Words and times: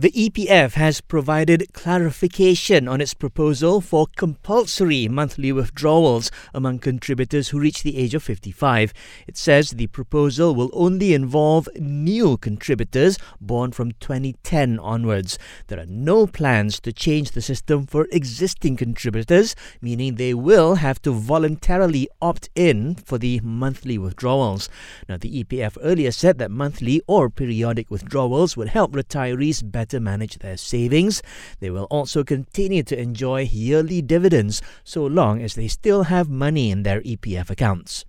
The 0.00 0.12
EPF 0.12 0.74
has 0.74 1.00
provided 1.00 1.72
clarification 1.72 2.86
on 2.86 3.00
its 3.00 3.14
proposal 3.14 3.80
for 3.80 4.06
compulsory 4.14 5.08
monthly 5.08 5.50
withdrawals 5.50 6.30
among 6.54 6.78
contributors 6.78 7.48
who 7.48 7.58
reach 7.58 7.82
the 7.82 7.98
age 7.98 8.14
of 8.14 8.22
55. 8.22 8.92
It 9.26 9.36
says 9.36 9.70
the 9.70 9.88
proposal 9.88 10.54
will 10.54 10.70
only 10.72 11.14
involve 11.14 11.68
new 11.74 12.36
contributors 12.36 13.18
born 13.40 13.72
from 13.72 13.90
2010 13.98 14.78
onwards. 14.78 15.36
There 15.66 15.80
are 15.80 15.86
no 15.86 16.28
plans 16.28 16.78
to 16.82 16.92
change 16.92 17.32
the 17.32 17.42
system 17.42 17.84
for 17.84 18.06
existing 18.12 18.76
contributors, 18.76 19.56
meaning 19.82 20.14
they 20.14 20.32
will 20.32 20.76
have 20.76 21.02
to 21.02 21.10
voluntarily 21.10 22.08
opt 22.22 22.50
in 22.54 22.94
for 22.94 23.18
the 23.18 23.40
monthly 23.42 23.98
withdrawals. 23.98 24.68
Now, 25.08 25.16
the 25.16 25.42
EPF 25.42 25.76
earlier 25.82 26.12
said 26.12 26.38
that 26.38 26.52
monthly 26.52 27.02
or 27.08 27.28
periodic 27.28 27.90
withdrawals 27.90 28.56
would 28.56 28.68
help 28.68 28.92
retirees 28.92 29.68
better 29.68 29.87
better 29.88 30.00
manage 30.00 30.38
their 30.38 30.58
savings. 30.58 31.22
They 31.60 31.70
will 31.70 31.84
also 31.84 32.22
continue 32.22 32.82
to 32.82 32.98
enjoy 33.00 33.48
yearly 33.50 34.02
dividends 34.02 34.60
so 34.84 35.06
long 35.06 35.40
as 35.40 35.54
they 35.54 35.68
still 35.68 36.04
have 36.04 36.28
money 36.28 36.70
in 36.70 36.82
their 36.82 37.00
EPF 37.00 37.48
accounts. 37.48 38.04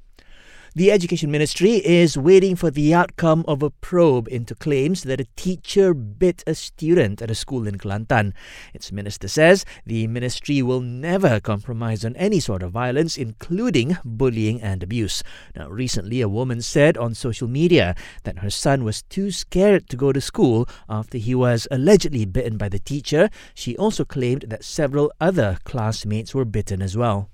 The 0.76 0.92
Education 0.92 1.32
Ministry 1.32 1.82
is 1.84 2.16
waiting 2.16 2.56
for 2.56 2.70
the 2.70 2.94
outcome 2.94 3.44
of 3.48 3.64
a 3.64 3.72
probe 3.72 4.28
into 4.28 4.54
claims 4.54 5.02
that 5.02 5.20
a 5.20 5.26
teacher 5.36 5.96
bit 5.96 6.44
a 6.46 6.54
student 6.54 7.24
at 7.24 7.32
a 7.32 7.36
school 7.36 7.68
in 7.68 7.80
Kelantan. 7.80 8.34
Its 8.72 8.92
minister 8.92 9.28
says 9.28 9.66
the 9.88 10.06
ministry 10.06 10.62
will 10.62 10.82
never 10.82 11.40
compromise 11.40 12.06
on 12.06 12.16
any 12.18 12.40
sort 12.40 12.62
of 12.62 12.72
violence, 12.72 13.18
including 13.18 13.98
bullying 14.06 14.62
and 14.62 14.84
abuse. 14.84 15.24
Now, 15.56 15.70
recently, 15.70 16.22
a 16.22 16.30
woman 16.30 16.62
said 16.62 16.98
on 16.98 17.16
social 17.16 17.48
media 17.48 17.96
that 18.24 18.40
her 18.40 18.52
son 18.52 18.84
was 18.84 19.02
too 19.02 19.32
scared 19.32 19.90
to 19.90 19.98
go 19.98 20.14
to 20.14 20.22
school 20.22 20.70
after 20.88 21.18
he 21.18 21.34
was 21.34 21.68
allegedly 21.72 22.26
bitten 22.26 22.58
by 22.58 22.70
the 22.70 22.78
teacher. 22.78 23.32
She 23.56 23.76
also 23.76 24.06
claimed 24.06 24.46
that 24.50 24.64
several 24.64 25.12
other 25.20 25.58
classmates 25.64 26.36
were 26.36 26.46
bitten 26.46 26.84
as 26.84 26.96
well. 26.96 27.32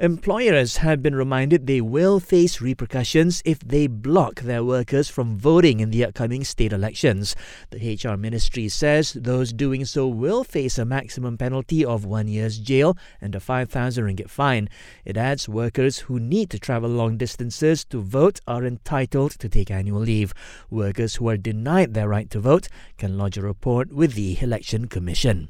Employers 0.00 0.76
have 0.76 1.02
been 1.02 1.16
reminded 1.16 1.66
they 1.66 1.80
will 1.80 2.20
face 2.20 2.60
repercussions 2.60 3.42
if 3.44 3.58
they 3.58 3.88
block 3.88 4.42
their 4.42 4.62
workers 4.62 5.08
from 5.08 5.36
voting 5.36 5.80
in 5.80 5.90
the 5.90 6.04
upcoming 6.04 6.44
state 6.44 6.72
elections. 6.72 7.34
The 7.70 7.98
HR 8.00 8.16
ministry 8.16 8.68
says 8.68 9.14
those 9.14 9.52
doing 9.52 9.84
so 9.84 10.06
will 10.06 10.44
face 10.44 10.78
a 10.78 10.84
maximum 10.84 11.36
penalty 11.36 11.84
of 11.84 12.04
one 12.04 12.28
year's 12.28 12.60
jail 12.60 12.96
and 13.20 13.34
a 13.34 13.40
5,000 13.40 14.04
ringgit 14.04 14.30
fine. 14.30 14.68
It 15.04 15.16
adds 15.16 15.48
workers 15.48 15.98
who 15.98 16.20
need 16.20 16.50
to 16.50 16.60
travel 16.60 16.90
long 16.90 17.16
distances 17.16 17.84
to 17.86 18.00
vote 18.00 18.40
are 18.46 18.64
entitled 18.64 19.32
to 19.32 19.48
take 19.48 19.68
annual 19.68 19.98
leave. 19.98 20.32
Workers 20.70 21.16
who 21.16 21.28
are 21.28 21.36
denied 21.36 21.94
their 21.94 22.08
right 22.08 22.30
to 22.30 22.38
vote 22.38 22.68
can 22.98 23.18
lodge 23.18 23.36
a 23.36 23.42
report 23.42 23.92
with 23.92 24.14
the 24.14 24.40
Election 24.40 24.86
Commission. 24.86 25.48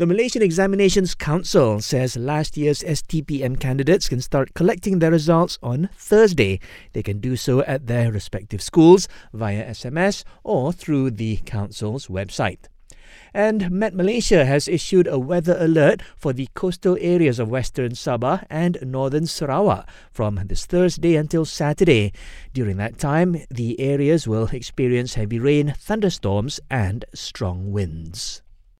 The 0.00 0.06
Malaysian 0.06 0.40
Examinations 0.40 1.14
Council 1.14 1.78
says 1.82 2.16
last 2.16 2.56
year's 2.56 2.80
STPM 2.80 3.60
candidates 3.60 4.08
can 4.08 4.22
start 4.22 4.54
collecting 4.54 4.98
their 4.98 5.10
results 5.10 5.58
on 5.62 5.90
Thursday. 5.94 6.58
They 6.94 7.02
can 7.02 7.20
do 7.20 7.36
so 7.36 7.60
at 7.64 7.86
their 7.86 8.10
respective 8.10 8.62
schools 8.62 9.08
via 9.34 9.62
SMS 9.62 10.24
or 10.42 10.72
through 10.72 11.10
the 11.10 11.36
council's 11.44 12.06
website. 12.06 12.60
And 13.34 13.70
Met 13.70 13.92
Malaysia 13.92 14.46
has 14.46 14.68
issued 14.68 15.06
a 15.06 15.18
weather 15.18 15.58
alert 15.60 16.00
for 16.16 16.32
the 16.32 16.48
coastal 16.54 16.96
areas 16.98 17.38
of 17.38 17.50
western 17.50 17.92
Sabah 17.92 18.46
and 18.48 18.78
northern 18.80 19.26
Sarawak 19.26 19.86
from 20.10 20.40
this 20.46 20.64
Thursday 20.64 21.14
until 21.14 21.44
Saturday. 21.44 22.14
During 22.54 22.78
that 22.78 22.96
time, 22.96 23.44
the 23.50 23.78
areas 23.78 24.26
will 24.26 24.48
experience 24.50 25.12
heavy 25.12 25.38
rain, 25.38 25.74
thunderstorms, 25.76 26.58
and 26.70 27.04
strong 27.12 27.70
winds. 27.70 28.40